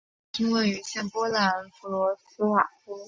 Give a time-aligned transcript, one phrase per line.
[0.03, 2.99] 百年厅位于现波兰弗罗茨瓦夫。